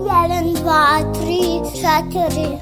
Jedan, 0.00 0.52
dva, 0.54 1.00
tri, 1.14 1.60
četiri. 1.74 2.58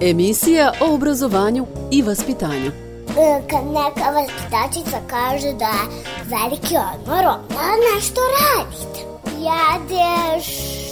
Emisija 0.00 0.72
o 0.80 0.94
obrazovanju 0.94 1.66
i 1.90 2.02
vaspitanju. 2.02 2.70
E, 3.18 3.42
Kad 3.50 3.66
neka 3.66 4.10
vaspitačica 4.10 5.00
kaže 5.06 5.52
da 5.52 5.64
je 5.64 6.04
veliki 6.24 6.76
odmor, 6.94 7.24
onda 7.26 7.94
nešto 7.94 8.20
radite. 8.40 9.00
Jedeš, 9.38 10.46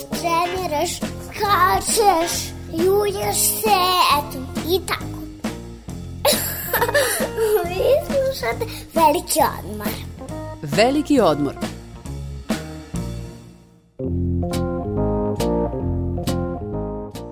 treniraš, 0.09 0.97
skačeš, 0.97 2.53
julješ 2.73 3.37
se, 3.37 3.79
eto, 4.19 4.39
i 4.69 4.81
tako. 4.87 5.16
Vi 7.69 7.83
slušate 8.07 8.67
veliki 8.95 9.41
odmor. 9.61 9.89
Veliki 10.63 11.21
odmor. 11.21 11.55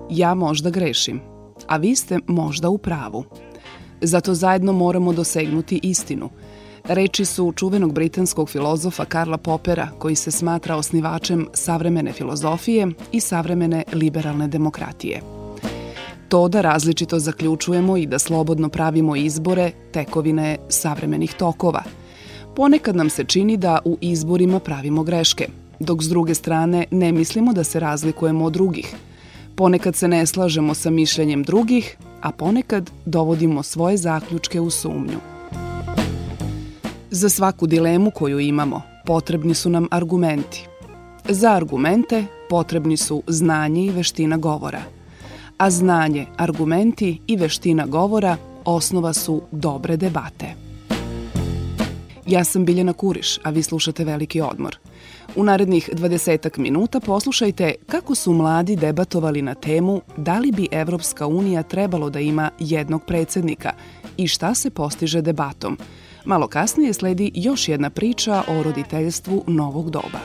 Ja 0.09 0.33
možda 0.33 0.69
grešim, 0.69 1.21
a 1.67 1.77
vi 1.77 1.95
ste 1.95 2.19
možda 2.27 2.69
u 2.69 2.77
pravu. 2.77 3.23
Zato 4.01 4.33
zajedno 4.33 4.73
moramo 4.73 5.13
dosegnuti 5.13 5.79
istinu. 5.83 6.29
Reči 6.83 7.25
su 7.25 7.53
čuvenog 7.55 7.93
britanskog 7.93 8.49
filozofa 8.49 9.05
Karla 9.05 9.37
Popera, 9.37 9.87
koji 9.99 10.15
se 10.15 10.31
smatra 10.31 10.75
osnivačem 10.75 11.47
savremene 11.53 12.13
filozofije 12.13 12.87
i 13.11 13.19
savremene 13.19 13.83
liberalne 13.93 14.47
demokratije. 14.47 15.34
To 16.35 16.47
da 16.47 16.61
različito 16.61 17.19
zaključujemo 17.19 17.97
i 17.97 18.05
da 18.05 18.19
slobodno 18.19 18.69
pravimo 18.69 19.15
izbore 19.15 19.71
tekovine 19.91 20.57
savremenih 20.69 21.33
tokova. 21.33 21.83
Ponekad 22.55 22.95
nam 22.95 23.09
se 23.09 23.23
čini 23.23 23.57
da 23.57 23.79
u 23.85 23.97
izborima 24.01 24.59
pravimo 24.59 25.03
greške, 25.03 25.47
dok 25.79 26.03
s 26.03 26.09
druge 26.09 26.35
strane 26.35 26.85
ne 26.91 27.11
mislimo 27.11 27.53
da 27.53 27.63
se 27.63 27.79
razlikujemo 27.79 28.45
od 28.45 28.53
drugih. 28.53 28.95
Ponekad 29.55 29.95
se 29.95 30.07
ne 30.07 30.25
slažemo 30.25 30.73
sa 30.73 30.89
mišljenjem 30.89 31.43
drugih, 31.43 31.97
a 32.21 32.31
ponekad 32.31 32.91
dovodimo 33.05 33.63
svoje 33.63 33.97
zaključke 33.97 34.61
u 34.61 34.69
sumnju. 34.69 35.19
Za 37.11 37.29
svaku 37.29 37.67
dilemu 37.67 38.11
koju 38.11 38.39
imamo 38.39 38.81
potrebni 39.05 39.53
su 39.53 39.69
nam 39.69 39.87
argumenti. 39.91 40.67
Za 41.29 41.51
argumente 41.51 42.25
potrebni 42.49 42.97
su 42.97 43.23
znanje 43.27 43.85
i 43.85 43.91
veština 43.91 44.37
govora. 44.37 44.81
A 45.57 45.69
znanje, 45.69 46.25
argumenti 46.37 47.21
i 47.27 47.35
veština 47.35 47.85
govora 47.85 48.37
osnova 48.65 49.13
su 49.13 49.41
dobre 49.51 49.97
debate. 49.97 50.45
Ja 52.25 52.43
sam 52.43 52.65
Biljana 52.65 52.93
Kuriš, 52.93 53.39
a 53.43 53.49
vi 53.49 53.63
slušate 53.63 54.03
Veliki 54.03 54.41
odmor. 54.41 54.77
U 55.35 55.43
narednih 55.43 55.89
20 55.93 56.57
minuta 56.57 56.99
poslušajte 56.99 57.75
kako 57.87 58.15
su 58.15 58.33
mladi 58.33 58.75
debatovali 58.75 59.41
na 59.41 59.53
temu 59.53 60.01
da 60.17 60.39
li 60.39 60.51
bi 60.51 60.67
Evropska 60.71 61.27
unija 61.27 61.63
trebalo 61.63 62.09
da 62.09 62.19
ima 62.19 62.49
jednog 62.59 63.05
predsednika 63.05 63.71
i 64.17 64.27
šta 64.27 64.53
se 64.53 64.69
postiže 64.69 65.21
debatom. 65.21 65.77
Malo 66.25 66.47
kasnije 66.47 66.93
sledi 66.93 67.31
još 67.35 67.67
jedna 67.67 67.89
priča 67.89 68.43
o 68.47 68.63
roditeljstvu 68.63 69.43
novog 69.47 69.89
doba. 69.89 70.19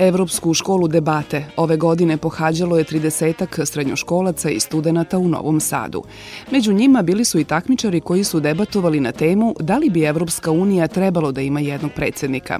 Evropsku 0.00 0.54
školu 0.54 0.88
debate 0.88 1.46
ove 1.56 1.76
godine 1.76 2.16
pohađalo 2.16 2.78
je 2.78 2.84
30 2.84 3.64
srednjoškolaca 3.64 4.50
i 4.50 4.60
studenta 4.60 5.18
u 5.18 5.28
Novom 5.28 5.60
Sadu. 5.60 6.02
Među 6.50 6.72
njima 6.72 7.02
bili 7.02 7.24
su 7.24 7.38
i 7.38 7.44
takmičari 7.44 8.00
koji 8.00 8.24
su 8.24 8.40
debatovali 8.40 9.00
na 9.00 9.12
temu 9.12 9.54
da 9.60 9.78
li 9.78 9.90
bi 9.90 10.02
Evropska 10.02 10.50
unija 10.50 10.88
trebalo 10.88 11.32
da 11.32 11.40
ima 11.40 11.60
jednog 11.60 11.90
predsednika. 11.96 12.58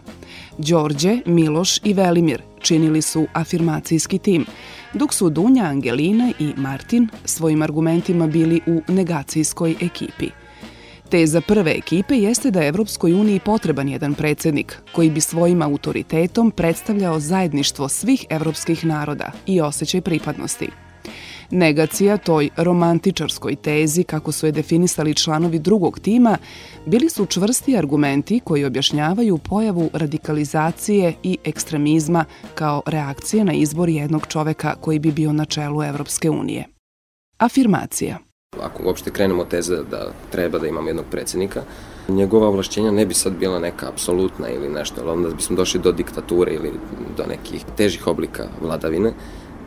Đorđe, 0.58 1.18
Miloš 1.27 1.80
i 1.84 1.92
Velimir 1.92 2.42
činili 2.58 3.02
su 3.02 3.27
afirmacijski 3.33 4.18
tim, 4.18 4.46
dok 4.95 5.14
su 5.14 5.30
Dunja, 5.30 5.64
Angelina 5.64 6.33
i 6.39 6.52
Martin 6.57 7.08
svojim 7.24 7.62
argumentima 7.62 8.27
bili 8.27 8.61
u 8.67 8.80
negacijskoj 8.92 9.74
ekipi. 9.80 10.30
Teza 11.10 11.40
prve 11.40 11.70
ekipe 11.70 12.14
jeste 12.14 12.50
da 12.50 12.60
je 12.60 12.68
Evropskoj 12.68 13.12
uniji 13.12 13.40
potreban 13.40 13.88
jedan 13.88 14.14
predsednik 14.14 14.76
koji 14.92 15.10
bi 15.10 15.20
svojim 15.20 15.62
autoritetom 15.62 16.50
predstavljao 16.50 17.20
zajedništvo 17.20 17.88
svih 17.88 18.26
evropskih 18.30 18.84
naroda 18.84 19.32
i 19.46 19.60
osjećaj 19.60 20.00
pripadnosti. 20.00 20.68
Negacija 21.50 22.16
toj 22.16 22.48
romantičarskoj 22.56 23.56
tezi, 23.56 24.04
kako 24.04 24.32
su 24.32 24.46
je 24.46 24.52
definisali 24.52 25.14
članovi 25.14 25.58
drugog 25.58 26.00
tima, 26.00 26.38
bili 26.86 27.08
su 27.08 27.27
čvrsti 27.27 27.77
argumenti 27.77 28.40
koji 28.44 28.64
objašnjavaju 28.64 29.38
pojavu 29.38 29.90
radikalizacije 29.92 31.14
i 31.22 31.38
ekstremizma 31.44 32.24
kao 32.54 32.82
reakcije 32.86 33.44
na 33.44 33.52
izbor 33.52 33.88
jednog 33.88 34.27
čoveka 34.27 34.74
koji 34.80 34.98
bi 34.98 35.12
bio 35.12 35.32
na 35.32 35.44
čelu 35.44 35.82
Evropske 35.82 36.30
unije. 36.30 36.64
Afirmacija– 37.38 38.18
Ako 38.58 38.83
uopšte 38.83 39.11
krenemo 39.11 39.44
teze 39.44 39.77
da 39.90 40.11
treba 40.30 40.58
da 40.58 40.66
imamo 40.66 40.88
jednog 40.88 41.05
predsednika, 41.11 41.62
njegova 42.08 42.48
ovlašćenja 42.48 42.90
ne 42.90 43.06
bi 43.06 43.14
sad 43.14 43.33
bila 43.33 43.58
neka 43.58 43.88
apsolutna 43.88 44.48
ili 44.48 44.68
nešto, 44.68 45.00
ali 45.00 45.11
onda 45.11 45.30
bismo 45.30 45.56
došli 45.56 45.80
do 45.80 45.92
diktature 45.92 46.52
ili 46.55 46.72
do 47.16 47.27
nekih 47.27 47.64
težih 47.77 48.06
oblika 48.06 48.48
vladavine, 48.62 49.12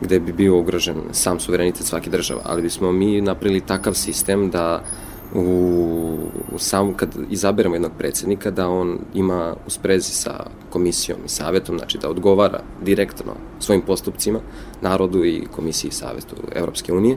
gde 0.00 0.20
bi 0.20 0.32
bio 0.32 0.58
ugrožen 0.58 0.96
sam 1.12 1.40
suverenitet 1.40 1.86
svake 1.86 2.10
države, 2.10 2.40
ali 2.44 2.62
bismo 2.62 2.92
mi 2.92 3.20
napravili 3.20 3.60
takav 3.60 3.94
sistem 3.94 4.50
da 4.50 4.84
u, 5.34 6.18
u 6.52 6.58
sam, 6.58 6.94
kad 6.94 7.16
izaberemo 7.30 7.74
jednog 7.74 7.92
predsednika, 7.98 8.50
da 8.50 8.68
on 8.68 8.98
ima 9.14 9.56
u 9.66 9.70
sprezi 9.70 10.12
sa 10.12 10.46
komisijom 10.70 11.18
i 11.24 11.28
savetom, 11.28 11.78
znači 11.78 11.98
da 11.98 12.10
odgovara 12.10 12.60
direktno 12.82 13.32
svojim 13.60 13.82
postupcima 13.82 14.40
narodu 14.80 15.24
i 15.24 15.46
komisiji 15.56 15.88
i 15.88 15.92
savetu 15.92 16.36
Evropske 16.54 16.92
unije, 16.92 17.16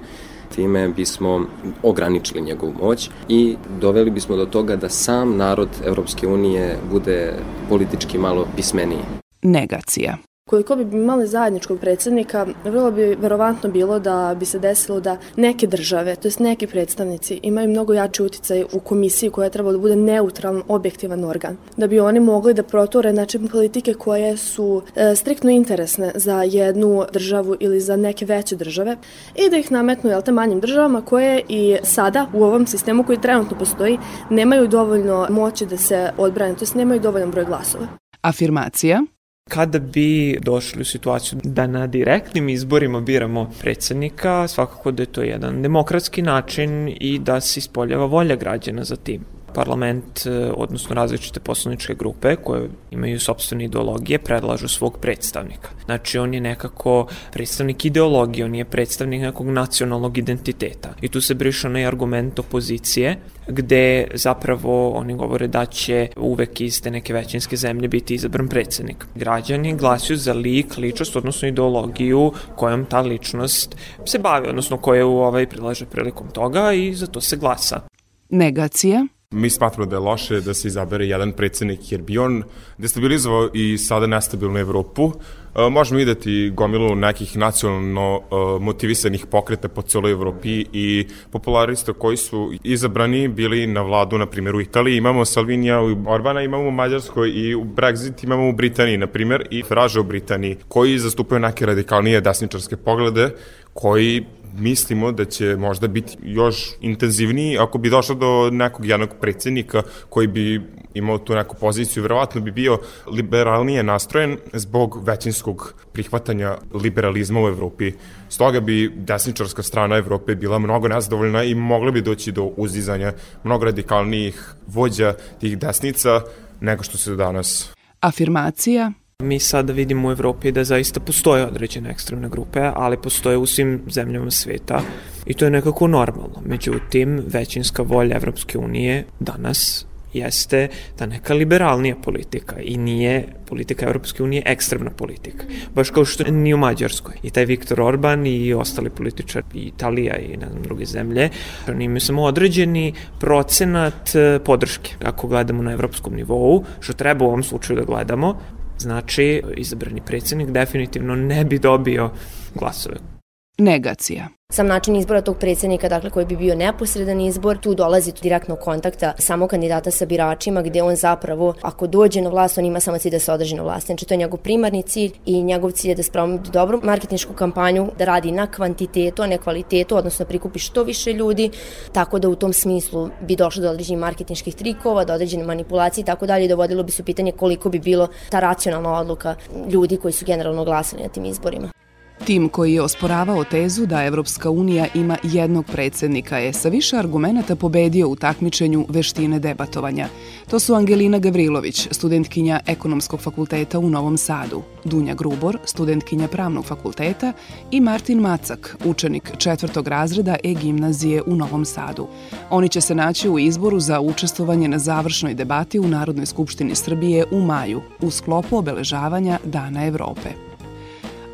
Time 0.56 0.88
bismo 0.88 1.46
ograničili 1.84 2.42
njegovu 2.42 2.74
moć 2.82 3.10
i 3.30 3.56
doveli 3.82 4.12
bismo 4.12 4.36
do 4.36 4.46
toga 4.46 4.76
da 4.76 4.90
sam 4.90 5.38
narod 5.38 5.70
Evropske 5.86 6.28
unije 6.28 6.78
bude 6.92 7.34
politički 7.70 8.18
malo 8.18 8.48
pismeniji. 8.56 9.02
Negacija. 9.42 10.18
Koliko 10.48 10.76
bi 10.76 10.98
imali 10.98 11.28
zajedničkog 11.28 11.80
predsednika, 11.80 12.46
vrlo 12.64 12.92
bi 12.92 13.18
verovatno 13.20 13.70
bilo 13.70 14.00
da 14.00 14.36
bi 14.40 14.46
se 14.46 14.60
desilo 14.60 15.00
da 15.00 15.18
neke 15.36 15.68
države, 15.68 16.16
to 16.16 16.28
jest 16.28 16.40
neki 16.40 16.68
predstavnici, 16.68 17.40
imaju 17.44 17.70
mnogo 17.70 17.94
jači 17.94 18.24
uticaj 18.24 18.64
u 18.74 18.80
komisiji 18.80 19.30
koja 19.30 19.50
treba 19.50 19.72
da 19.72 19.78
bude 19.78 19.96
neutralan, 19.96 20.62
objektivan 20.68 21.24
organ. 21.24 21.58
Da 21.78 21.88
bi 21.88 22.00
oni 22.00 22.20
mogli 22.20 22.54
da 22.54 22.64
protore 22.64 23.14
način 23.14 23.48
politike 23.48 23.94
koje 23.94 24.38
su 24.38 24.82
e, 24.96 25.16
striktno 25.16 25.50
interesne 25.50 26.12
za 26.16 26.44
jednu 26.44 27.06
državu 27.14 27.56
ili 27.60 27.80
za 27.80 27.96
neke 27.96 28.26
veće 28.26 28.56
države 28.56 28.98
i 29.36 29.50
da 29.50 29.58
ih 29.58 29.72
nametnu 29.72 30.10
jel, 30.10 30.22
te 30.22 30.32
manjim 30.32 30.60
državama 30.60 31.02
koje 31.02 31.42
i 31.50 31.78
sada 31.84 32.28
u 32.34 32.44
ovom 32.44 32.68
sistemu 32.68 33.04
koji 33.04 33.22
trenutno 33.22 33.58
postoji 33.58 33.98
nemaju 34.30 34.68
dovoljno 34.68 35.28
moći 35.30 35.66
da 35.66 35.78
se 35.78 36.10
odbrane, 36.18 36.56
to 36.56 36.64
jest 36.64 36.76
nemaju 36.76 37.00
dovoljan 37.00 37.32
broj 37.32 37.46
glasova. 37.46 37.88
Afirmacija 38.22 39.02
Kada 39.48 39.80
bi 39.80 40.38
došli 40.42 40.82
u 40.82 40.86
situaciju 40.86 41.40
da 41.44 41.68
na 41.68 41.88
direktnim 41.88 42.50
izborima 42.50 43.02
biramo 43.02 43.52
predsednika, 43.62 44.48
svakako 44.48 44.92
da 44.92 45.04
je 45.04 45.08
to 45.08 45.22
jedan 45.22 45.62
demokratski 45.62 46.22
način 46.22 46.96
i 47.00 47.20
da 47.20 47.42
se 47.42 47.60
ispoljava 47.60 48.06
volja 48.06 48.36
građana 48.36 48.84
za 48.84 48.96
tim 48.96 49.37
parlament, 49.54 50.26
e, 50.26 50.52
odnosno 50.56 50.96
različite 50.96 51.40
poslaničke 51.40 51.96
grupe 51.96 52.36
koje 52.36 52.70
imaju 52.92 53.20
sobstvene 53.20 53.66
ideologije, 53.66 54.20
predlažu 54.20 54.68
svog 54.68 54.98
predstavnika. 55.02 55.70
Znači, 55.86 56.18
on 56.18 56.34
je 56.34 56.42
nekako 56.42 57.08
predstavnik 57.32 57.86
ideologije, 57.86 58.46
on 58.46 58.56
je 58.56 58.66
predstavnik 58.66 59.22
nekog 59.22 59.48
nacionalnog 59.48 60.18
identiteta. 60.18 60.94
I 61.02 61.10
tu 61.10 61.22
se 61.22 61.34
briše 61.34 61.68
onaj 61.68 61.86
argument 61.86 62.40
opozicije, 62.40 63.18
gde 63.48 64.08
zapravo 64.14 64.90
oni 64.90 65.16
govore 65.16 65.48
da 65.48 65.66
će 65.66 66.08
uvek 66.18 66.62
iz 66.62 66.82
te 66.82 66.92
neke 66.92 67.14
većinske 67.14 67.58
zemlje 67.58 67.88
biti 67.88 68.16
izabran 68.16 68.48
predsednik. 68.48 69.06
Građani 69.16 69.76
glasuju 69.76 70.18
za 70.18 70.34
lik, 70.34 70.78
ličnost, 70.78 71.16
odnosno 71.16 71.48
ideologiju 71.48 72.32
kojom 72.56 72.86
ta 72.86 73.02
ličnost 73.02 73.76
se 74.06 74.20
bavi, 74.20 74.50
odnosno 74.50 74.78
koje 74.78 75.06
ovaj 75.06 75.50
predlaže 75.50 75.86
prilikom 75.86 76.30
toga 76.32 76.74
i 76.74 76.94
za 76.94 77.08
to 77.08 77.22
se 77.22 77.38
glasa. 77.38 77.82
Negacija 78.30 79.08
Mi 79.32 79.50
smatramo 79.50 79.86
da 79.86 79.96
je 79.96 80.00
loše 80.00 80.42
da 80.42 80.54
se 80.54 80.68
izabere 80.68 81.06
jedan 81.06 81.32
predsednik, 81.32 81.92
jer 81.92 82.02
bi 82.02 82.18
on 82.18 82.44
destabilizovao 82.78 83.50
i 83.54 83.78
sada 83.78 84.08
nestabilnu 84.08 84.60
Evropu. 84.60 85.12
E, 85.56 85.70
možemo 85.70 85.98
videti 85.98 86.52
gomilu 86.56 86.96
nekih 86.96 87.38
nacionalno 87.38 88.22
e, 88.22 88.36
motivisanih 88.60 89.26
pokreta 89.26 89.68
po 89.68 89.82
celoj 89.82 90.12
Evropi 90.12 90.66
i 90.74 91.08
popularista 91.32 91.94
koji 91.94 92.18
su 92.18 92.54
izabrani 92.64 93.28
bili 93.28 93.68
na 93.68 93.82
vladu, 93.82 94.18
na 94.18 94.26
primjer 94.26 94.56
u 94.56 94.62
Italiji 94.62 94.98
imamo 94.98 95.26
Salvinija 95.26 95.82
u 95.82 95.96
Orbana, 96.08 96.42
imamo 96.42 96.68
u 96.68 96.72
Mađarskoj 96.72 97.30
i 97.30 97.56
u 97.56 97.64
Brexit 97.64 98.24
imamo 98.24 98.50
u 98.50 98.54
Britaniji, 98.54 98.98
na 98.98 99.08
primjer, 99.08 99.48
i 99.52 99.64
Faraža 99.64 100.00
u 100.00 100.04
Britaniji, 100.04 100.58
koji 100.68 101.00
zastupaju 101.00 101.40
neke 101.40 101.66
radikalnije 101.66 102.22
desničarske 102.22 102.78
poglede, 102.78 103.30
koji 103.74 104.26
mislimo 104.58 105.12
da 105.12 105.26
će 105.26 105.56
možda 105.56 105.88
biti 105.88 106.18
još 106.24 106.70
intenzivniji 106.82 107.58
ako 107.58 107.78
bi 107.78 107.90
došlo 107.90 108.16
do 108.16 108.50
nekog 108.52 108.86
jednog 108.86 109.10
predsednika 109.22 109.82
koji 110.10 110.28
bi 110.28 110.62
imao 110.94 111.18
tu 111.18 111.36
neku 111.36 111.56
poziciju, 111.56 112.04
verovatno 112.04 112.42
bi 112.42 112.52
bio 112.52 112.80
liberalnije 113.12 113.84
nastrojen 113.84 114.38
zbog 114.54 115.08
većinskog 115.08 115.74
prihvatanja 115.94 116.58
liberalizma 116.74 117.44
u 117.44 117.48
Evropi. 117.48 117.92
Stoga 118.30 118.60
bi 118.60 118.92
desničarska 118.96 119.64
strana 119.64 119.96
Evrope 119.96 120.36
bila 120.36 120.60
mnogo 120.60 120.88
nezadovoljna 120.88 121.44
i 121.44 121.56
mogla 121.56 121.92
bi 121.92 122.02
doći 122.02 122.32
do 122.32 122.44
uzizanja 122.44 123.14
mnogo 123.44 123.66
radikalnijih 123.66 124.54
vođa 124.68 125.14
tih 125.40 125.58
desnica 125.58 126.22
nego 126.62 126.84
što 126.84 126.98
se 126.98 127.16
danas. 127.16 127.74
Afirmacija 128.00 128.92
Mi 129.24 129.40
sada 129.40 129.74
vidimo 129.74 130.08
u 130.08 130.12
Evropi 130.12 130.52
da 130.52 130.64
zaista 130.64 131.00
postoje 131.00 131.46
određene 131.46 131.90
ekstremne 131.90 132.30
grupe, 132.30 132.72
ali 132.76 133.02
postoje 133.02 133.38
u 133.38 133.46
svim 133.46 133.82
zemljama 133.90 134.32
sveta 134.32 134.82
i 135.26 135.34
to 135.34 135.46
je 135.46 135.52
nekako 135.52 135.88
normalno. 135.88 136.42
Međutim, 136.46 137.24
većinska 137.28 137.82
volja 137.82 138.16
Evropske 138.16 138.58
unije 138.58 139.06
danas 139.20 139.86
jeste 140.14 140.68
ta 140.96 141.06
neka 141.06 141.34
liberalnija 141.34 141.96
politika 141.96 142.56
i 142.62 142.78
nije 142.78 143.28
politika 143.48 143.86
Evropske 143.86 144.24
unije 144.24 144.44
ekstremna 144.46 144.92
politika. 144.92 145.44
Baš 145.76 145.90
kao 145.90 146.06
što 146.06 146.24
ni 146.32 146.54
u 146.54 146.58
Mađarskoj. 146.58 147.16
I 147.24 147.30
taj 147.30 147.46
Viktor 147.46 147.82
Orban 147.82 148.28
i 148.28 148.54
ostali 148.54 148.90
političari 148.90 149.46
i 149.54 149.60
Italija 149.60 150.18
i 150.18 150.38
ne 150.38 150.48
znam, 150.50 150.64
druge 150.64 150.86
zemlje, 150.86 151.30
oni 151.68 151.86
imaju 151.86 152.02
samo 152.02 152.24
određeni 152.24 152.94
procenat 153.20 154.16
e, 154.16 154.40
podrške. 154.46 154.96
Ako 155.04 155.28
gledamo 155.28 155.64
na 155.64 155.72
evropskom 155.72 156.16
nivou, 156.16 156.64
što 156.80 156.94
treba 156.94 157.26
u 157.26 157.28
ovom 157.28 157.44
slučaju 157.44 157.80
da 157.80 157.86
gledamo, 157.86 158.40
znači 158.78 159.42
izabrani 159.58 160.02
predsednik 160.06 160.50
definitivno 160.50 161.16
ne 161.16 161.46
bi 161.46 161.60
dobio 161.60 162.10
glasove. 162.56 163.17
Negacija. 163.58 164.28
Sam 164.50 164.68
način 164.68 164.96
izbora 164.96 165.22
tog 165.22 165.38
predsednika, 165.38 165.90
dakle 165.90 166.10
koji 166.10 166.26
bi 166.26 166.36
bio 166.36 166.56
neposredan 166.56 167.22
izbor, 167.22 167.58
tu 167.58 167.74
dolazi 167.76 168.12
do 168.12 168.18
direktnog 168.22 168.60
kontakta 168.60 169.14
samo 169.20 169.48
kandidata 169.48 169.92
sa 169.92 170.06
biračima 170.06 170.62
gde 170.62 170.82
on 170.82 170.96
zapravo, 170.96 171.54
ako 171.62 171.88
dođe 171.88 172.22
na 172.22 172.30
vlast, 172.30 172.58
on 172.58 172.66
ima 172.66 172.80
samo 172.80 172.98
cilj 172.98 173.12
da 173.12 173.20
se 173.20 173.32
održi 173.32 173.56
na 173.56 173.64
vlast. 173.64 173.86
Znači 173.86 174.06
to 174.06 174.14
je 174.14 174.18
njegov 174.18 174.40
primarni 174.40 174.84
cilj 174.84 175.12
i 175.26 175.44
njegov 175.44 175.72
cilj 175.72 175.92
je 175.92 175.96
da 175.96 176.04
spravimo 176.04 176.38
dobru 176.38 176.80
marketinšku 176.84 177.34
kampanju, 177.34 177.92
da 177.98 178.06
radi 178.06 178.32
na 178.32 178.48
kvantitetu, 178.52 179.24
a 179.24 179.28
ne 179.28 179.38
kvalitetu, 179.38 179.98
odnosno 179.98 180.26
da 180.26 180.30
prikupi 180.30 180.60
što 180.60 180.84
više 180.84 181.14
ljudi, 181.14 181.50
tako 181.92 182.20
da 182.20 182.30
u 182.30 182.36
tom 182.36 182.54
smislu 182.54 183.10
bi 183.22 183.36
došlo 183.36 183.64
do 183.64 183.70
određenih 183.70 184.00
marketinških 184.00 184.56
trikova, 184.56 185.06
do 185.06 185.14
određene 185.14 185.44
manipulacije 185.44 186.02
i 186.02 186.06
tako 186.06 186.26
dalje 186.26 186.46
i 186.46 186.50
dovodilo 186.50 186.84
bi 186.84 186.92
se 186.92 187.02
u 187.02 187.06
pitanje 187.06 187.32
koliko 187.32 187.70
bi 187.70 187.80
bilo 187.80 188.08
ta 188.30 188.40
racionalna 188.40 189.00
odluka 189.00 189.36
ljudi 189.70 189.98
koji 189.98 190.12
su 190.12 190.26
generalno 190.26 190.66
glasali 190.66 191.04
na 191.04 191.10
tim 191.10 191.26
izborima. 191.26 191.77
Tim 192.26 192.50
koji 192.50 192.74
je 192.74 192.82
osporavao 192.82 193.44
tezu 193.44 193.86
da 193.86 194.04
Evropska 194.04 194.50
unija 194.50 194.88
ima 194.94 195.18
jednog 195.24 195.66
predsednika 195.66 196.38
je 196.38 196.54
sa 196.54 196.70
više 196.70 196.98
argumenta 196.98 197.56
pobedio 197.56 198.10
u 198.10 198.16
takmičenju 198.16 198.86
veštine 198.90 199.40
debatovanja. 199.40 200.08
To 200.50 200.60
su 200.60 200.74
Angelina 200.74 201.20
Gavrilović, 201.20 201.88
studentkinja 201.92 202.60
Ekonomskog 202.68 203.20
fakulteta 203.20 203.80
u 203.80 203.90
Novom 203.90 204.18
Sadu, 204.18 204.62
Dunja 204.84 205.14
Grubor, 205.14 205.58
studentkinja 205.66 206.28
Pravnog 206.28 206.66
fakulteta 206.66 207.34
i 207.72 207.82
Martin 207.82 208.20
Macak, 208.20 208.78
učenik 208.86 209.32
četvrtog 209.38 209.88
razreda 209.88 210.36
e-gimnazije 210.44 211.22
u 211.22 211.36
Novom 211.36 211.66
Sadu. 211.66 212.08
Oni 212.50 212.70
će 212.70 212.82
se 212.82 212.96
naći 212.96 213.30
u 213.30 213.40
izboru 213.40 213.80
za 213.80 214.00
učestvovanje 214.00 214.68
na 214.68 214.80
završnoj 214.80 215.34
debati 215.34 215.80
u 215.80 215.88
Narodnoj 215.88 216.26
skupštini 216.26 216.76
Srbije 216.76 217.26
u 217.32 217.42
maju 217.42 217.82
u 218.02 218.12
sklopu 218.12 218.58
obeležavanja 218.58 219.40
Dana 219.44 219.86
Evrope 219.86 220.47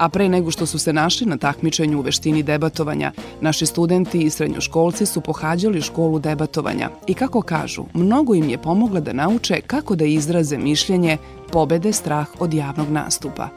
a 0.04 0.10
pre 0.10 0.30
nego 0.30 0.52
što 0.52 0.66
su 0.66 0.80
se 0.80 0.94
našli 0.94 1.28
na 1.28 1.38
takmičenju 1.38 2.00
u 2.00 2.02
veštini 2.02 2.44
debatovanja, 2.44 3.12
naši 3.42 3.66
studenti 3.66 4.20
i 4.20 4.30
srednjoškolci 4.30 5.06
su 5.06 5.22
pohađali 5.22 5.82
školu 5.82 6.20
debatovanja 6.20 6.90
i 7.08 7.14
kako 7.14 7.42
kažu, 7.42 7.86
mnogo 7.94 8.36
im 8.36 8.50
je 8.50 8.58
pomogla 8.58 9.00
da 9.00 9.14
nauče 9.14 9.62
kako 9.68 9.96
da 9.96 10.06
izraze 10.06 10.58
mišljenje, 10.58 11.18
pobede 11.52 11.94
strah 11.94 12.28
od 12.40 12.54
javnog 12.54 12.90
nastupa. 12.90 13.50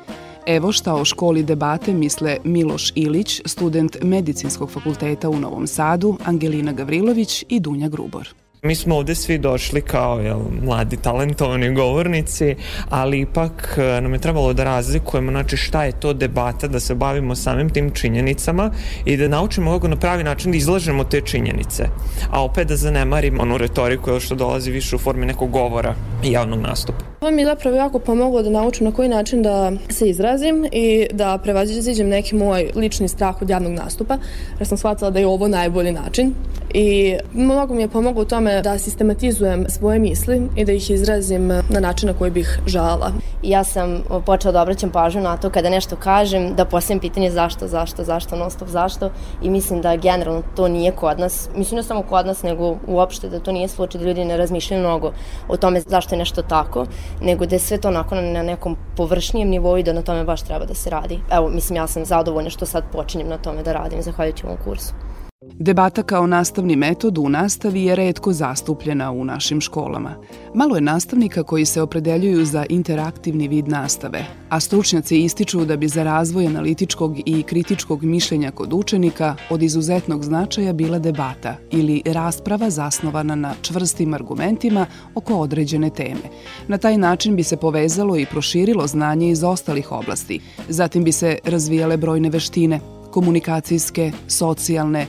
Evo 0.47 0.73
šta 0.73 0.95
o 0.95 1.05
školi 1.05 1.43
debate 1.43 1.95
misle 1.95 2.37
Miloš 2.45 2.93
Ilić, 2.95 3.41
student 3.45 3.97
Medicinskog 4.03 4.71
fakulteta 4.71 5.29
u 5.29 5.39
Novom 5.39 5.67
Sadu, 5.67 6.17
Angelina 6.25 6.73
Gavrilović 6.73 7.45
i 7.49 7.61
Dunja 7.61 7.89
Grubor. 7.89 8.46
Mi 8.67 8.75
smo 8.75 8.97
ovde 8.97 9.15
svi 9.15 9.39
došli 9.39 9.81
kao 9.81 10.21
jel, 10.21 10.41
mladi 10.63 10.97
talentovani 10.97 11.75
govornici, 11.75 12.57
ali 12.91 13.21
ipak 13.21 13.79
e, 13.79 14.01
nam 14.01 14.13
je 14.13 14.19
trebalo 14.19 14.53
da 14.53 14.65
razlikujemo 14.65 15.31
znači, 15.31 15.57
šta 15.57 15.85
je 15.85 16.01
to 16.01 16.13
debata, 16.13 16.69
da 16.69 16.81
se 16.81 16.95
bavimo 16.95 17.35
samim 17.35 17.71
tim 17.71 17.91
činjenicama 17.91 18.71
i 19.05 19.17
da 19.17 19.29
naučimo 19.29 19.73
kako 19.73 19.89
na 19.89 19.97
pravi 19.97 20.25
način 20.25 20.51
da 20.51 20.57
izlažemo 20.57 21.05
te 21.05 21.21
činjenice. 21.21 21.89
A 22.31 22.45
opet 22.45 22.69
da 22.69 22.77
zanemarimo 22.77 23.43
onu 23.43 23.59
retoriku 23.59 24.21
što 24.21 24.35
dolazi 24.35 24.71
više 24.71 24.97
u 24.97 24.99
formi 24.99 25.27
nekog 25.27 25.51
govora 25.51 25.95
i 26.25 26.33
javnog 26.33 26.61
nastupa. 26.61 27.16
Ovo 27.27 27.35
mi 27.35 27.43
je 27.43 27.47
zapravo 27.47 27.77
jako 27.77 27.99
pomoglo 27.99 28.43
da 28.43 28.51
naučim 28.51 28.85
na 28.85 28.93
koji 28.93 29.09
način 29.09 29.43
da 29.43 29.73
se 29.89 30.09
izrazim 30.09 30.67
i 30.73 31.07
da 31.13 31.39
prevaziđem 31.43 32.09
neki 32.09 32.35
moj 32.35 32.71
lični 32.75 33.09
strah 33.09 33.43
od 33.43 33.51
javnog 33.51 33.73
nastupa, 33.73 34.19
jer 34.59 34.69
sam 34.69 34.79
shvatila 34.79 35.11
da 35.11 35.19
je 35.19 35.27
ovo 35.27 35.49
najbolji 35.49 35.93
način. 35.93 36.35
I 36.75 37.17
mnogo 37.33 37.75
mi 37.75 37.83
je 37.83 37.89
pomoglo 37.89 38.23
u 38.23 38.25
tome 38.25 38.63
da 38.63 38.79
sistematizujem 38.79 39.65
svoje 39.69 39.99
misli 39.99 40.43
i 40.57 40.65
da 40.65 40.73
ih 40.73 40.91
izrazim 40.91 41.47
na 41.47 41.81
način 41.81 42.09
na 42.09 42.15
koji 42.15 42.31
bih 42.31 42.59
žala. 42.67 43.13
Ja 43.43 43.65
sam 43.65 44.03
počela 44.27 44.53
da 44.53 44.63
obraćam 44.63 44.91
pažnju 44.91 45.21
na 45.21 45.37
to 45.37 45.51
kada 45.51 45.71
nešto 45.71 45.97
kažem, 45.97 46.55
da 46.55 46.65
postavim 46.65 47.01
pitanje 47.01 47.31
zašto, 47.31 47.69
zašto, 47.69 48.05
zašto, 48.05 48.37
non 48.37 48.51
stop 48.51 48.69
zašto 48.69 49.11
i 49.43 49.51
mislim 49.51 49.81
da 49.83 49.97
generalno 49.97 50.43
to 50.57 50.69
nije 50.69 50.93
kod 50.93 51.19
nas, 51.19 51.49
mislim 51.57 51.77
ne 51.77 51.83
samo 51.83 52.03
kod 52.03 52.27
nas, 52.27 52.43
nego 52.43 52.77
uopšte 52.87 53.29
da 53.29 53.41
to 53.41 53.53
nije 53.53 53.69
slučaj 53.69 54.01
da 54.01 54.07
ljudi 54.07 54.25
ne 54.25 54.37
razmišljaju 54.37 54.83
mnogo 54.83 55.13
o 55.49 55.57
tome 55.57 55.81
zašto 55.81 56.15
je 56.15 56.19
nešto 56.19 56.43
tako, 56.43 56.87
nego 57.21 57.47
da 57.47 57.55
je 57.55 57.59
sve 57.59 57.79
to 57.79 57.89
onako 57.89 58.15
na 58.15 58.43
nekom 58.43 58.77
površnijem 58.97 59.49
nivou 59.49 59.79
i 59.79 59.83
da 59.83 59.93
na 59.93 60.03
tome 60.03 60.25
baš 60.25 60.43
treba 60.43 60.65
da 60.65 60.75
se 60.75 60.91
radi. 60.91 61.21
Evo, 61.31 61.49
mislim, 61.49 61.77
ja 61.77 61.87
sam 61.87 62.05
zadovoljna 62.05 62.51
što 62.51 62.67
sad 62.67 62.85
počinjem 62.93 63.29
na 63.29 63.39
tome 63.39 63.63
da 63.63 63.73
radim, 63.73 64.03
zahvaljujući 64.03 64.47
ovom 64.47 64.59
kursu. 64.65 65.06
Debata 65.43 66.03
kao 66.03 66.27
nastavni 66.27 66.77
metod 66.77 67.19
u 67.19 67.29
nastavi 67.29 67.83
je 67.85 67.97
redko 67.97 68.33
zastupljena 68.33 69.11
u 69.11 69.25
našim 69.25 69.61
školama. 69.61 70.15
Malo 70.55 70.75
je 70.75 70.81
nastavnika 70.81 71.43
koji 71.43 71.65
se 71.65 71.83
opredeljuju 71.83 72.45
za 72.45 72.67
interaktivni 72.69 73.49
vid 73.49 73.69
nastave, 73.69 74.25
a 74.49 74.61
stručnjaci 74.61 75.25
ističu 75.25 75.65
da 75.65 75.77
bi 75.77 75.89
za 75.89 76.03
razvoj 76.03 76.47
analitičkog 76.47 77.17
i 77.27 77.43
kritičkog 77.43 78.03
mišljenja 78.03 78.51
kod 78.51 78.73
učenika 78.73 79.37
od 79.51 79.63
izuzetnog 79.63 80.25
značaja 80.25 80.73
bila 80.73 80.99
debata 80.99 81.57
ili 81.71 82.03
rasprava 82.07 82.71
zasnovana 82.71 83.35
na 83.35 83.55
čvrstim 83.63 84.15
argumentima 84.15 84.87
oko 85.15 85.35
određene 85.35 85.91
teme. 85.91 86.31
Na 86.69 86.79
taj 86.79 86.99
način 86.99 87.37
bi 87.37 87.43
se 87.43 87.57
povezalo 87.57 88.17
i 88.17 88.27
proširilo 88.27 88.87
znanje 88.87 89.31
iz 89.31 89.45
ostalih 89.45 89.93
oblasti. 89.93 90.41
Zatim 90.69 91.05
bi 91.05 91.13
se 91.13 91.39
razvijale 91.45 91.97
brojne 91.97 92.31
veštine, 92.31 92.81
komunikacijske, 93.11 94.13
socijalne, 94.29 95.07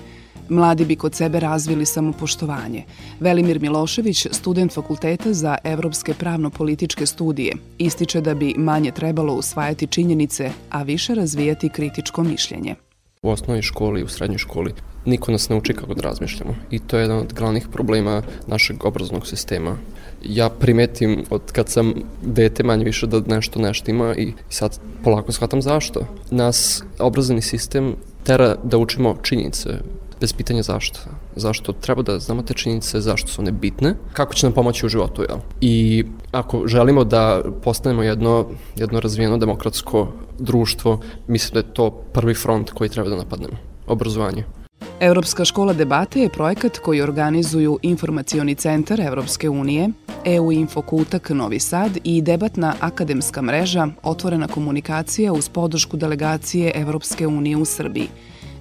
Mladi 0.50 0.86
bi 0.86 0.96
kod 0.96 1.16
sebe 1.16 1.40
razvili 1.40 1.86
samopoštovanje. 1.86 2.84
Velimir 3.20 3.60
Milošević, 3.62 4.28
student 4.32 4.74
Fakulteta 4.74 5.34
za 5.34 5.58
evropske 5.64 6.14
pravno-političke 6.14 7.06
studije, 7.06 7.54
ističe 7.78 8.22
da 8.22 8.34
bi 8.34 8.54
manje 8.58 8.92
trebalo 8.92 9.34
usvajati 9.34 9.88
činjenice, 9.88 10.52
a 10.70 10.84
više 10.84 11.16
razvijati 11.16 11.70
kritičko 11.70 12.24
mišljenje. 12.24 12.76
U 13.22 13.30
osnovnoj 13.30 13.62
školi 13.62 14.02
i 14.02 14.04
u 14.04 14.08
srednjoj 14.08 14.38
školi 14.38 14.74
niko 15.06 15.32
nas 15.32 15.50
ne 15.50 15.56
uči 15.56 15.74
kako 15.74 15.94
da 15.94 16.02
razmišljamo 16.02 16.56
i 16.72 16.80
to 16.80 16.98
je 16.98 17.02
jedan 17.02 17.18
od 17.18 17.34
glavnih 17.34 17.68
problema 17.72 18.22
našeg 18.48 18.86
obrazovnog 18.86 19.28
sistema. 19.28 19.78
Ja 20.24 20.50
primetim 20.50 21.24
od 21.30 21.42
kad 21.52 21.70
sam 21.70 21.94
dete 22.24 22.64
manje 22.64 22.84
više 22.84 23.08
da 23.08 23.22
nešto 23.28 23.60
nešto 23.60 23.92
ima 23.92 24.16
i 24.16 24.34
sad 24.50 24.80
polako 25.04 25.32
shvatam 25.32 25.62
zašto. 25.62 26.08
Nas 26.32 26.84
obrazovni 27.00 27.42
sistem 27.42 27.96
tera 28.24 28.56
da 28.64 28.78
učimo 28.78 29.16
činjenice, 29.22 29.70
bez 30.22 30.34
pitanja 30.34 30.64
zašto. 30.64 31.00
Zašto 31.36 31.74
treba 31.74 32.02
da 32.02 32.20
znamo 32.20 32.42
te 32.42 32.54
činjenice, 32.54 33.02
zašto 33.02 33.28
su 33.28 33.42
one 33.42 33.52
bitne, 33.52 33.96
kako 34.14 34.34
će 34.34 34.46
nam 34.46 34.54
pomoći 34.54 34.86
u 34.86 34.90
životu, 34.90 35.26
jel? 35.30 35.38
I 35.62 36.06
ako 36.32 36.68
želimo 36.68 37.04
da 37.04 37.42
postanemo 37.64 38.04
jedno, 38.04 38.46
jedno 38.76 39.00
razvijeno 39.00 39.38
demokratsko 39.38 40.08
društvo, 40.40 41.00
mislim 41.28 41.54
da 41.54 41.60
je 41.60 41.74
to 41.74 41.90
prvi 41.92 42.34
front 42.34 42.72
koji 42.72 42.90
treba 42.90 43.10
da 43.10 43.16
napadnemo. 43.16 43.58
Obrazovanje. 43.88 44.44
Evropska 45.00 45.46
škola 45.46 45.74
debate 45.74 46.20
je 46.20 46.30
projekat 46.30 46.78
koji 46.78 47.02
organizuju 47.02 47.80
Informacioni 47.82 48.56
centar 48.56 49.02
Evropske 49.02 49.50
unije, 49.50 49.90
EU 50.26 50.52
Infokutak 50.52 51.30
Novi 51.30 51.60
Sad 51.60 51.98
i 52.04 52.22
debatna 52.22 52.74
akademska 52.80 53.42
mreža 53.42 53.88
Otvorena 54.04 54.48
komunikacija 54.48 55.34
uz 55.34 55.50
podršku 55.50 55.98
delegacije 55.98 56.72
Evropske 56.76 57.28
unije 57.28 57.58
u 57.58 57.66
Srbiji– 57.66 58.08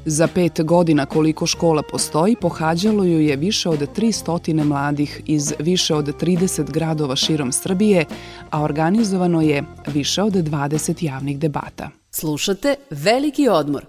Za 0.08 0.28
pet 0.34 0.60
godina 0.64 1.06
koliko 1.06 1.46
škola 1.46 1.82
postoji, 1.82 2.36
pohađalo 2.40 3.04
ju 3.04 3.20
je 3.20 3.36
više 3.36 3.68
od 3.68 3.78
300 3.96 4.64
mladih 4.64 5.22
iz 5.26 5.54
više 5.58 5.94
od 5.94 6.22
30 6.22 6.70
gradova 6.70 7.16
širom 7.16 7.52
Srbije, 7.52 8.04
a 8.50 8.62
organizovano 8.62 9.40
je 9.40 9.64
više 9.86 10.22
od 10.22 10.32
20 10.32 11.04
javnih 11.04 11.38
debata. 11.38 11.90
Slušate 12.10 12.74
Veliki 12.90 13.48
odmor. 13.48 13.86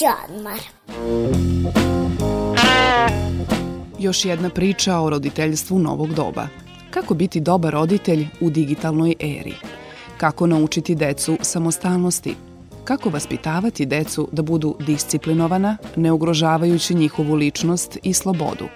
Veliki 0.00 0.06
odmor. 0.28 0.60
Još 3.98 4.24
jedna 4.24 4.50
priča 4.50 4.98
o 4.98 5.10
roditeljstvu 5.10 5.78
novog 5.78 6.14
doba. 6.14 6.48
Kako 6.90 7.14
biti 7.14 7.40
dobar 7.40 7.72
roditelj 7.72 8.26
u 8.40 8.50
digitalnoj 8.50 9.14
eri? 9.20 9.54
Kako 10.16 10.46
naučiti 10.46 10.94
decu 10.94 11.38
samostalnosti? 11.42 12.34
Kako 12.84 13.10
vaspitavati 13.10 13.86
decu 13.86 14.28
da 14.32 14.42
budu 14.42 14.76
disciplinovana, 14.86 15.76
ne 15.96 16.12
ugrožavajući 16.12 16.94
njihovu 16.94 17.34
ličnost 17.34 17.98
i 18.02 18.12
slobodu? 18.12 18.68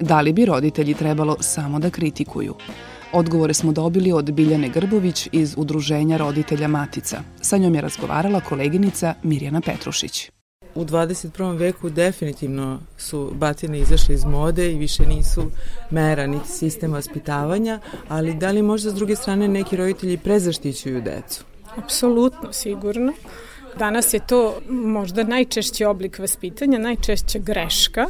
Da 0.00 0.20
li 0.20 0.32
bi 0.32 0.44
roditelji 0.44 0.94
trebalo 0.94 1.36
samo 1.40 1.78
da 1.78 1.90
kritikuju? 1.90 2.54
Odgovore 3.12 3.54
smo 3.54 3.72
dobili 3.72 4.12
od 4.12 4.32
Biljane 4.32 4.68
Grbović 4.68 5.28
iz 5.32 5.54
Udruženja 5.56 6.16
roditelja 6.16 6.68
Matica. 6.68 7.22
Sa 7.40 7.56
njom 7.56 7.74
je 7.74 7.80
razgovarala 7.80 8.40
koleginica 8.40 9.14
Mirjana 9.22 9.60
Petrušić. 9.60 10.37
U 10.78 10.84
21. 10.84 11.58
veku 11.58 11.90
definitivno 11.90 12.80
su 12.98 13.30
batine 13.34 13.78
izašle 13.78 14.14
iz 14.14 14.24
mode 14.24 14.72
i 14.72 14.78
više 14.78 15.06
nisu 15.06 15.50
mera 15.90 16.26
niti 16.26 16.48
sistem 16.48 16.92
vaspitavanja, 16.92 17.80
ali 18.08 18.34
da 18.34 18.50
li 18.50 18.62
možda 18.62 18.90
s 18.90 18.94
druge 18.94 19.16
strane 19.16 19.48
neki 19.48 19.76
roditelji 19.76 20.18
prezaštićuju 20.18 21.00
decu? 21.00 21.44
Apsolutno, 21.76 22.52
sigurno. 22.52 23.12
Danas 23.78 24.14
je 24.14 24.20
to 24.26 24.58
možda 24.68 25.24
najčešći 25.24 25.84
oblik 25.84 26.18
vaspitanja, 26.18 26.78
najčešća 26.78 27.38
greška 27.38 28.06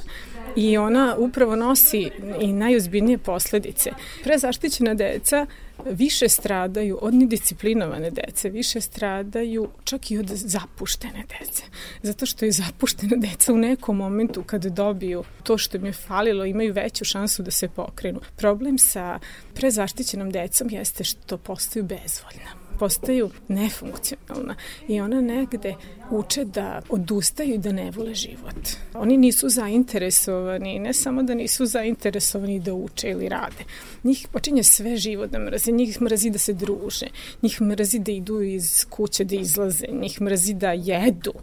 i 0.57 0.79
ona 0.79 1.15
upravo 1.19 1.57
nosi 1.57 2.11
i 2.41 2.53
najozbiljnije 2.53 3.19
posledice. 3.19 3.91
Prezaštićena 4.25 4.95
deca 4.95 5.47
više 5.87 6.29
stradaju 6.29 6.99
od 7.03 7.15
nedisciplinovane 7.15 8.11
dece, 8.11 8.51
više 8.51 8.81
stradaju 8.81 9.69
čak 9.85 10.11
i 10.11 10.19
od 10.19 10.27
zapuštene 10.29 11.25
dece. 11.39 11.63
Zato 12.03 12.27
što 12.27 12.45
je 12.45 12.53
zapuštena 12.53 13.17
deca 13.17 13.53
u 13.53 13.57
nekom 13.57 13.97
momentu 13.97 14.43
kad 14.43 14.67
dobiju 14.67 15.25
to 15.43 15.59
što 15.59 15.77
im 15.77 15.87
je 15.87 15.93
falilo, 15.93 16.45
imaju 16.45 16.73
veću 16.73 17.05
šansu 17.05 17.43
da 17.43 17.51
se 17.51 17.69
pokrenu. 17.69 18.21
Problem 18.37 18.79
sa 18.79 19.19
prezaštićenom 19.55 20.31
decom 20.31 20.69
jeste 20.71 21.05
što 21.05 21.39
postaju 21.39 21.85
bezvoljna 21.85 22.68
postaju 22.79 23.31
nefunkcionalna 23.49 24.55
i 24.89 25.01
ona 25.01 25.21
negde 25.21 25.75
uče 26.11 26.45
da 26.45 26.83
odustaju 26.89 27.55
i 27.55 27.59
da 27.59 27.73
ne 27.73 27.91
vole 27.91 28.15
život. 28.15 28.69
Oni 28.95 29.17
nisu 29.17 29.49
zainteresovani, 29.49 30.79
ne 30.79 30.93
samo 30.93 31.23
da 31.23 31.35
nisu 31.35 31.67
zainteresovani 31.67 32.61
da 32.61 32.75
uče 32.75 33.11
ili 33.11 33.29
rade. 33.29 33.65
Njih 34.05 34.29
počinje 34.33 34.63
sve 34.63 34.97
život 34.97 35.31
da 35.31 35.39
mrazi, 35.39 35.73
njih 35.73 36.03
mrazi 36.03 36.31
da 36.31 36.39
se 36.39 36.53
druže, 36.53 37.07
njih 37.43 37.61
mrazi 37.61 37.99
da 37.99 38.13
idu 38.13 38.43
iz 38.43 38.85
kuće 38.91 39.25
da 39.25 39.37
izlaze, 39.37 39.87
njih 39.93 40.21
mrazi 40.21 40.55
da 40.55 40.73
jedu, 40.73 41.35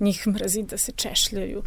njih 0.00 0.26
mrazi 0.26 0.62
da 0.62 0.78
se 0.78 0.92
češljaju. 0.92 1.62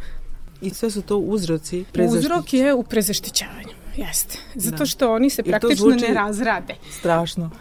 I 0.62 0.70
sve 0.70 0.92
su 0.92 1.02
to 1.02 1.18
uzroci 1.18 1.86
prezaštićavanja. 1.94 2.20
Uzrok 2.20 2.54
je 2.54 2.74
u 2.74 2.84
prezaštićavanju. 2.84 3.82
Jeste. 3.98 4.38
Zato 4.56 4.78
da. 4.78 4.86
što 4.86 5.14
oni 5.14 5.30
se 5.30 5.44
praktično 5.44 5.90
ne 5.90 6.14
razrade. 6.14 6.76
Strašno. 7.00 7.52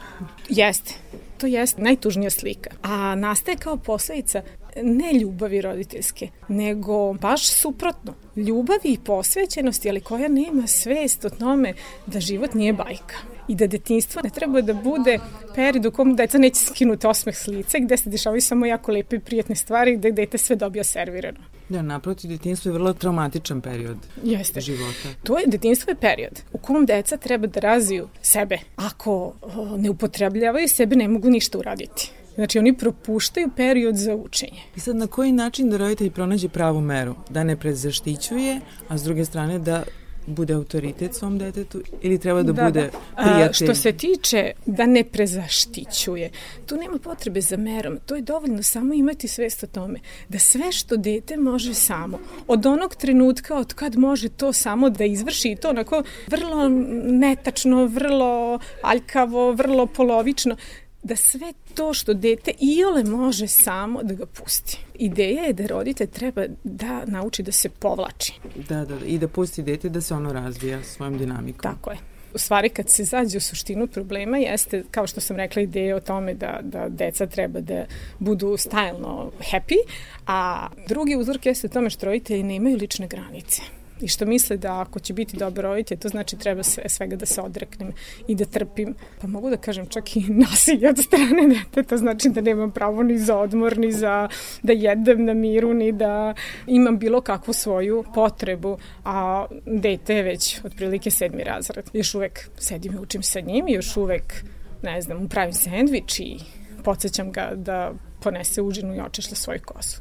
Jeste. 0.48 0.94
To 1.40 1.46
jeste 1.46 1.82
najtužnija 1.82 2.30
slika. 2.30 2.70
A 2.82 3.14
nastaje 3.14 3.56
kao 3.56 3.76
posledica 3.76 4.42
ne 4.82 5.12
ljubavi 5.12 5.60
roditeljske, 5.60 6.28
nego 6.48 7.12
baš 7.12 7.48
suprotno. 7.48 8.14
Ljubavi 8.36 8.80
i 8.84 8.98
posvećenosti, 9.04 9.88
ali 9.90 10.00
koja 10.00 10.28
nema 10.28 10.66
svest 10.66 11.24
o 11.24 11.30
tome 11.30 11.74
da 12.06 12.20
život 12.20 12.54
nije 12.54 12.72
bajka 12.72 13.16
i 13.48 13.54
da 13.54 13.66
detinstvo 13.66 14.20
ne 14.24 14.30
treba 14.30 14.60
da 14.60 14.74
bude 14.74 15.18
period 15.54 15.86
u 15.86 15.90
kom 15.90 16.16
deca 16.16 16.38
neće 16.38 16.60
skinuti 16.60 17.06
osmeh 17.06 17.36
s 17.36 17.46
lice, 17.46 17.80
gde 17.80 17.96
se 17.96 18.10
dešavaju 18.10 18.40
samo 18.40 18.66
jako 18.66 18.92
lepe 18.92 19.16
i 19.16 19.20
prijatne 19.20 19.56
stvari, 19.56 19.96
gde 19.96 20.12
dete 20.12 20.38
sve 20.38 20.56
dobija 20.56 20.84
servirano. 20.84 21.40
Da, 21.70 21.82
naprotiv, 21.82 22.30
detinstvo 22.30 22.68
je 22.68 22.72
vrlo 22.72 22.92
traumatičan 22.92 23.60
period 23.60 23.96
Jeste. 24.24 24.60
života. 24.60 25.08
To 25.22 25.38
je, 25.38 25.46
detinstvo 25.46 25.90
je 25.90 25.96
period 25.96 26.42
u 26.52 26.58
kom 26.58 26.86
deca 26.86 27.16
treba 27.16 27.46
da 27.46 27.60
razviju 27.60 28.08
sebe. 28.22 28.58
Ako 28.76 29.32
ne 29.78 29.90
upotrebljavaju 29.90 30.68
sebe, 30.68 30.96
ne 30.96 31.08
mogu 31.08 31.30
ništa 31.30 31.58
uraditi. 31.58 32.10
Znači 32.34 32.58
oni 32.58 32.76
propuštaju 32.76 33.48
period 33.56 33.96
za 33.96 34.14
učenje. 34.14 34.60
I 34.76 34.80
sad 34.80 34.96
na 34.96 35.06
koji 35.06 35.32
način 35.32 35.70
da 35.70 35.76
roditelj 35.76 36.10
pronađe 36.10 36.48
pravu 36.48 36.80
meru? 36.80 37.14
Da 37.30 37.44
ne 37.44 37.56
predzaštićuje, 37.56 38.60
a 38.88 38.98
s 38.98 39.02
druge 39.02 39.24
strane 39.24 39.58
da 39.58 39.82
bude 40.26 40.54
autoritet 40.54 41.14
svom 41.14 41.38
detetu 41.38 41.82
ili 42.02 42.18
treba 42.18 42.42
da, 42.42 42.52
da 42.52 42.64
bude 42.64 42.90
da. 43.16 43.22
prijatelj? 43.22 43.48
A, 43.50 43.52
što 43.52 43.74
se 43.74 43.92
tiče 43.92 44.52
da 44.66 44.86
ne 44.86 45.04
prezaštićuje, 45.04 46.30
tu 46.66 46.76
nema 46.76 46.98
potrebe 46.98 47.40
za 47.40 47.56
merom. 47.56 47.98
To 48.06 48.16
je 48.16 48.22
dovoljno 48.22 48.62
samo 48.62 48.94
imati 48.94 49.28
svest 49.28 49.62
o 49.62 49.66
tome 49.66 50.00
da 50.28 50.38
sve 50.38 50.72
što 50.72 50.96
dete 50.96 51.36
može 51.36 51.74
samo, 51.74 52.18
od 52.46 52.66
onog 52.66 52.94
trenutka 52.94 53.56
od 53.56 53.74
kad 53.74 53.96
može 53.96 54.28
to 54.28 54.52
samo 54.52 54.90
da 54.90 55.04
izvrši 55.04 55.48
i 55.50 55.56
to 55.56 55.70
onako 55.70 56.02
vrlo 56.26 56.68
netačno, 57.04 57.86
vrlo 57.86 58.58
aljkavo, 58.82 59.52
vrlo 59.52 59.86
polovično, 59.86 60.56
da 61.02 61.16
sve 61.16 61.52
to 61.74 61.94
što 61.94 62.14
dete 62.14 62.52
iole 62.60 63.04
može 63.04 63.46
samo 63.46 64.02
da 64.02 64.14
ga 64.14 64.26
pusti. 64.26 64.78
Ideja 64.94 65.42
je 65.42 65.52
da 65.52 65.66
roditelj 65.66 66.06
treba 66.06 66.44
da 66.64 67.04
nauči 67.04 67.42
da 67.42 67.52
se 67.52 67.68
povlači. 67.68 68.32
Da, 68.68 68.84
da, 68.84 68.84
da, 68.84 69.06
i 69.06 69.18
da 69.18 69.28
pusti 69.28 69.62
dete 69.62 69.88
da 69.88 70.00
se 70.00 70.14
ono 70.14 70.32
razvija 70.32 70.82
svojom 70.82 71.18
dinamikom. 71.18 71.62
Tako 71.62 71.90
je. 71.90 71.98
U 72.34 72.38
stvari 72.38 72.68
kad 72.68 72.88
se 72.88 73.04
zađe 73.04 73.38
u 73.38 73.40
suštinu 73.40 73.86
problema 73.86 74.38
jeste, 74.38 74.84
kao 74.90 75.06
što 75.06 75.20
sam 75.20 75.36
rekla, 75.36 75.62
ideja 75.62 75.96
o 75.96 76.00
tome 76.00 76.34
da, 76.34 76.60
da 76.62 76.88
deca 76.88 77.26
treba 77.26 77.60
da 77.60 77.84
budu 78.18 78.56
stajlno 78.56 79.30
happy, 79.52 79.76
a 80.26 80.68
drugi 80.88 81.16
uzrok 81.16 81.46
jeste 81.46 81.66
o 81.66 81.70
tome 81.70 81.90
što 81.90 82.06
roditelji 82.06 82.42
nemaju 82.42 82.76
lične 82.76 83.08
granice 83.08 83.62
i 84.00 84.08
što 84.08 84.26
misle 84.26 84.56
da 84.56 84.80
ako 84.80 85.00
će 85.00 85.12
biti 85.12 85.36
dobar 85.36 85.64
roditelj, 85.64 85.98
to 85.98 86.08
znači 86.08 86.36
treba 86.36 86.62
sve, 86.62 86.88
svega 86.88 87.16
da 87.16 87.26
se 87.26 87.40
odreknem 87.40 87.92
i 88.28 88.34
da 88.34 88.44
trpim, 88.44 88.94
pa 89.20 89.26
mogu 89.26 89.50
da 89.50 89.56
kažem 89.56 89.86
čak 89.86 90.16
i 90.16 90.20
nasilje 90.44 90.88
od 90.88 90.98
strane 90.98 91.48
deteta, 91.48 91.96
znači 91.96 92.28
da 92.28 92.40
nemam 92.40 92.70
pravo 92.70 93.02
ni 93.02 93.18
za 93.18 93.38
odmor, 93.38 93.78
ni 93.78 93.92
za 93.92 94.28
da 94.62 94.72
jedem 94.72 95.24
na 95.24 95.34
miru, 95.34 95.74
ni 95.74 95.92
da 95.92 96.34
imam 96.66 96.98
bilo 96.98 97.20
kakvu 97.20 97.54
svoju 97.54 98.04
potrebu, 98.14 98.78
a 99.04 99.46
dete 99.66 100.14
je 100.14 100.22
već 100.22 100.60
otprilike 100.64 101.10
sedmi 101.10 101.44
razred. 101.44 101.90
Još 101.92 102.14
uvek 102.14 102.50
sedim 102.58 102.92
i 102.92 102.98
učim 102.98 103.22
sa 103.22 103.40
njim 103.40 103.68
još 103.68 103.96
uvek, 103.96 104.44
ne 104.82 105.00
znam, 105.00 105.28
pravim 105.28 105.52
sendvič 105.52 106.20
i 106.20 106.36
podsjećam 106.84 107.32
ga 107.32 107.52
da 107.54 107.92
ponese 108.20 108.62
užinu 108.62 108.94
i 108.94 109.00
očešlja 109.00 109.36
svoju 109.36 109.60
kosu. 109.64 110.00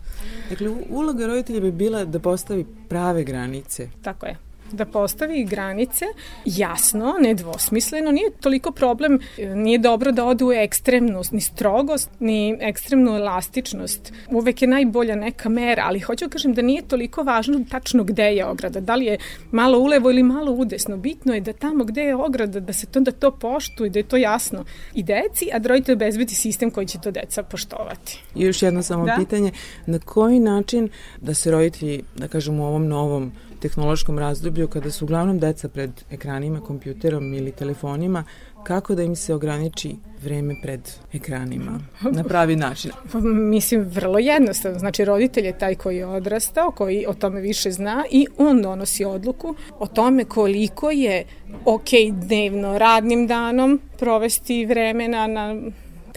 Dakle, 0.50 0.70
uloga 0.90 1.28
roditelja 1.28 1.60
bi 1.60 1.72
bila 1.72 2.06
da 2.06 2.20
postavi 2.20 2.66
prave 2.90 3.24
granice. 3.24 3.90
Tako 4.02 4.26
je 4.26 4.49
da 4.72 4.86
postavi 4.86 5.44
granice 5.44 6.06
jasno, 6.46 7.16
nedvosmisleno, 7.22 8.12
nije 8.12 8.32
toliko 8.32 8.72
problem, 8.72 9.20
nije 9.56 9.78
dobro 9.78 10.12
da 10.12 10.26
ode 10.26 10.46
u 10.46 10.52
ekstremnu 10.52 11.22
ni 11.32 11.42
strogost, 11.42 12.10
ni 12.20 12.58
ekstremnu 12.60 13.16
elastičnost. 13.16 14.14
Uvek 14.32 14.62
je 14.62 14.68
najbolja 14.68 15.16
neka 15.16 15.50
mera, 15.50 15.84
ali 15.86 16.00
hoću 16.00 16.26
da 16.26 16.30
kažem 16.30 16.54
da 16.54 16.62
nije 16.62 16.82
toliko 16.82 17.24
važno 17.24 17.66
tačno 17.70 18.04
gde 18.04 18.24
je 18.24 18.46
ograda, 18.46 18.80
da 18.80 18.96
li 18.96 19.06
je 19.06 19.18
malo 19.52 19.80
ulevo 19.80 20.10
ili 20.10 20.24
malo 20.24 20.52
udesno. 20.52 20.98
Bitno 20.98 21.34
je 21.34 21.42
da 21.42 21.54
tamo 21.54 21.84
gde 21.84 22.02
je 22.02 22.16
ograda, 22.16 22.60
da 22.60 22.74
se 22.74 22.88
to, 22.88 23.00
da 23.00 23.12
to 23.12 23.32
poštuje, 23.32 23.90
da 23.90 24.00
je 24.00 24.04
to 24.04 24.18
jasno 24.18 24.66
i 24.94 25.04
deci, 25.04 25.50
a 25.54 25.60
da 25.60 25.70
roditelj 25.70 25.94
obezbedi 25.94 26.36
sistem 26.36 26.72
koji 26.72 26.88
će 26.88 27.00
to 27.00 27.12
deca 27.12 27.44
poštovati. 27.44 28.24
I 28.36 28.44
još 28.44 28.62
jedno 28.64 28.84
samo 28.84 29.06
da? 29.06 29.16
pitanje, 29.20 29.52
na 29.86 30.00
koji 30.00 30.40
način 30.40 30.90
da 31.22 31.34
se 31.34 31.52
roditelji, 31.52 32.04
da 32.16 32.28
kažem 32.28 32.60
u 32.60 32.68
ovom 32.68 32.88
novom 32.88 33.32
tehnološkom 33.60 34.20
razdoblju 34.20 34.68
kada 34.68 34.92
su 34.92 35.06
uglavnom 35.06 35.40
deca 35.40 35.70
pred 35.70 35.92
ekranima, 36.12 36.62
kompjuterom 36.62 37.34
ili 37.34 37.52
telefonima, 37.52 38.24
kako 38.64 38.96
da 38.96 39.04
im 39.04 39.16
se 39.16 39.34
ograniči 39.34 39.96
vreme 40.24 40.56
pred 40.64 40.82
ekranima 41.14 41.80
na 42.12 42.24
pravi 42.24 42.56
način? 42.56 42.92
Pa, 43.12 43.20
mislim, 43.20 43.82
vrlo 43.82 44.20
jednostavno. 44.20 44.80
Znači, 44.80 45.06
roditelj 45.06 45.46
je 45.46 45.58
taj 45.58 45.76
koji 45.76 45.98
je 45.98 46.06
odrastao, 46.06 46.72
koji 46.72 47.06
o 47.08 47.14
tome 47.14 47.42
više 47.42 47.72
zna 47.72 48.06
i 48.12 48.28
on 48.38 48.62
donosi 48.62 49.06
odluku 49.06 49.56
o 49.80 49.88
tome 49.88 50.26
koliko 50.26 50.92
je 50.92 51.26
ok 51.66 51.90
dnevno 52.12 52.78
radnim 52.78 53.28
danom 53.28 53.80
provesti 53.98 54.66
vremena 54.66 55.28
na 55.28 55.56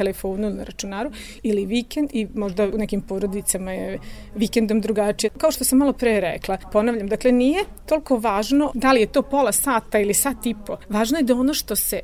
telefonu 0.03 0.51
na 0.51 0.65
računaru 0.65 1.11
ili 1.43 1.67
vikend 1.67 2.11
i 2.12 2.27
možda 2.35 2.67
u 2.67 2.79
nekim 2.79 3.01
porodicama 3.01 3.73
je 3.73 3.99
vikendom 4.35 4.81
drugačije. 4.81 5.31
Kao 5.38 5.51
što 5.53 5.65
sam 5.65 5.79
malo 5.79 5.93
pre 5.93 6.21
rekla, 6.21 6.59
ponavljam, 6.73 7.09
dakle 7.09 7.33
nije 7.33 7.65
toliko 7.87 8.17
važno 8.17 8.73
da 8.75 8.93
li 8.93 9.01
je 9.01 9.12
to 9.12 9.23
pola 9.23 9.53
sata 9.53 9.99
ili 9.99 10.15
sat 10.15 10.47
i 10.47 10.55
po. 10.67 10.77
Važno 10.88 11.19
je 11.19 11.25
da 11.25 11.35
ono 11.35 11.55
što 11.55 11.77
se 11.77 12.01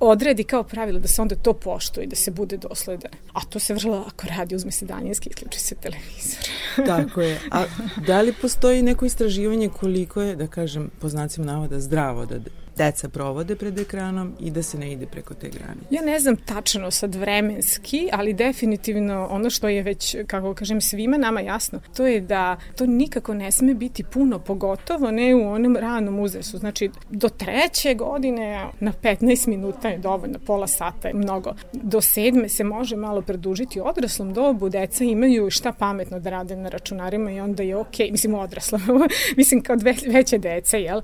odredi 0.00 0.44
kao 0.44 0.62
pravilo 0.62 0.98
da 0.98 1.08
se 1.08 1.22
onda 1.22 1.34
to 1.34 1.52
poštuje 1.52 2.06
da 2.06 2.16
se 2.16 2.30
bude 2.30 2.56
dosledan. 2.56 3.12
A 3.32 3.40
to 3.44 3.58
se 3.58 3.74
vrlo 3.74 3.98
lako 3.98 4.26
radi, 4.26 4.54
uzme 4.54 4.70
se 4.70 4.86
daljinski, 4.86 5.30
isključi 5.30 5.60
se 5.60 5.74
televizor. 5.74 6.48
Tako 6.92 7.20
je. 7.20 7.40
A 7.50 7.64
da 8.06 8.20
li 8.20 8.34
postoji 8.42 8.82
neko 8.82 9.06
istraživanje 9.06 9.68
koliko 9.68 10.22
je, 10.22 10.36
da 10.36 10.46
kažem, 10.46 10.90
po 11.00 11.08
znacima 11.08 11.46
navoda 11.46 11.80
zdravo 11.80 12.26
da 12.26 12.38
deca 12.76 13.08
provode 13.08 13.56
pred 13.56 13.78
ekranom 13.78 14.32
i 14.40 14.50
da 14.50 14.62
se 14.62 14.78
ne 14.78 14.92
ide 14.92 15.06
preko 15.06 15.34
te 15.34 15.48
granice? 15.48 15.86
Ja 15.90 16.02
ne 16.02 16.18
znam 16.18 16.36
tačno 16.36 16.90
sad 16.90 17.14
vremenski, 17.14 18.08
ali 18.12 18.32
definitivno 18.32 19.26
ono 19.30 19.50
što 19.50 19.68
je 19.68 19.82
već, 19.82 20.16
kako 20.26 20.54
kažem, 20.54 20.80
svima 20.80 21.16
nama 21.16 21.40
jasno, 21.40 21.80
to 21.96 22.06
je 22.06 22.20
da 22.20 22.56
to 22.76 22.86
nikako 22.86 23.34
ne 23.34 23.52
sme 23.52 23.74
biti 23.74 24.04
puno, 24.04 24.38
pogotovo 24.38 25.10
ne 25.10 25.34
u 25.34 25.48
onom 25.48 25.76
ranom 25.76 26.18
uzresu. 26.18 26.58
Znači, 26.58 26.90
do 27.10 27.28
treće 27.28 27.94
godine 27.94 28.66
na 28.80 28.92
15 29.02 29.48
minuta 29.48 29.88
je 29.88 29.98
dovoljno, 29.98 30.38
pola 30.46 30.66
sata 30.66 31.08
je 31.08 31.14
mnogo. 31.14 31.54
Do 31.72 32.00
sedme 32.00 32.48
se 32.48 32.64
može 32.64 32.96
malo 32.96 33.22
produžiti 33.22 33.80
odraslom 33.80 34.32
dobu, 34.32 34.68
deca 34.68 35.04
imaju 35.04 35.50
šta 35.50 35.72
pametno 35.72 36.20
da 36.20 36.30
rade 36.30 36.56
na 36.56 36.68
računarima 36.68 37.30
i 37.30 37.40
onda 37.40 37.62
je 37.62 37.76
okej, 37.76 38.06
okay. 38.06 38.12
mislim 38.12 38.34
odraslom, 38.34 38.80
mislim 39.36 39.62
kao 39.62 39.76
dve, 39.76 39.94
veće 40.06 40.38
dece, 40.38 40.82
jel? 40.82 41.00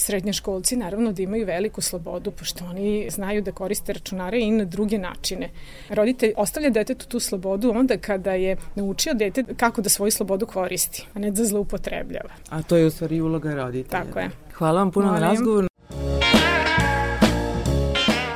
Srednjoškolci 0.00 0.76
naravno 0.76 1.12
da 1.12 1.22
imaju 1.22 1.46
veliku 1.46 1.80
slobodu, 1.80 2.30
pošto 2.30 2.64
oni 2.64 3.08
znaju 3.10 3.42
da 3.42 3.52
koriste 3.52 3.92
računare 3.92 4.40
i 4.40 4.50
na 4.50 4.64
druge 4.64 4.98
načine. 4.98 5.50
Roditelj 5.88 6.32
ostavlja 6.36 6.70
detetu 6.70 7.06
tu 7.06 7.20
slobodu 7.20 7.70
onda 7.70 7.96
kada 7.96 8.32
je 8.32 8.56
naučio 8.74 9.14
dete 9.14 9.44
kako 9.56 9.82
da 9.82 9.88
svoju 9.88 10.10
slobodu 10.10 10.46
koristi, 10.46 11.06
a 11.14 11.18
ne 11.18 11.30
da 11.30 11.44
zloupotrebljava. 11.44 12.30
A 12.48 12.62
to 12.62 12.76
je 12.76 12.86
u 12.86 12.90
stvari 12.90 13.20
uloga 13.20 13.54
roditelja. 13.54 14.04
Tako 14.04 14.18
je. 14.18 14.30
Hvala 14.54 14.78
vam 14.78 14.90
puno 14.92 15.06
Molim. 15.06 15.22
na 15.22 15.28
razgovoru. 15.28 15.66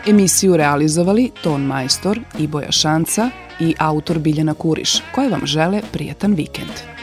Emisiju 0.08 0.56
realizovali 0.56 1.30
Ton 1.42 1.62
Majstor, 1.62 2.20
Iboja 2.38 2.72
Šanca 2.72 3.30
i 3.60 3.74
autor 3.78 4.18
Biljana 4.18 4.54
Kuriš, 4.54 5.02
koje 5.14 5.28
vam 5.28 5.46
žele 5.46 5.82
prijatan 5.92 6.34
vikend. 6.34 6.93